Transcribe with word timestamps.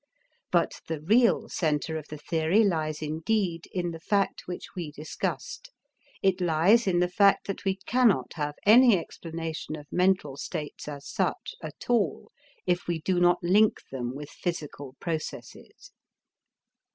But 0.51 0.81
the 0.87 0.99
real 0.99 1.47
center 1.47 1.95
of 1.95 2.07
the 2.07 2.17
theory 2.17 2.63
lies 2.63 3.03
indeed 3.03 3.65
in 3.71 3.91
the 3.91 3.99
fact 3.99 4.47
which 4.47 4.65
we 4.75 4.89
discussed; 4.91 5.69
it 6.23 6.41
lies 6.41 6.87
in 6.87 6.97
the 7.01 7.07
fact 7.07 7.45
that 7.45 7.63
we 7.65 7.75
cannot 7.85 8.33
have 8.33 8.55
any 8.65 8.97
explanation 8.97 9.75
of 9.75 9.85
mental 9.93 10.37
states 10.37 10.87
as 10.87 11.07
such 11.07 11.53
at 11.61 11.87
all, 11.87 12.31
if 12.65 12.87
we 12.87 12.99
do 13.01 13.19
not 13.19 13.43
link 13.43 13.77
them 13.91 14.15
with 14.15 14.31
physical 14.31 14.95
processes. 14.99 15.91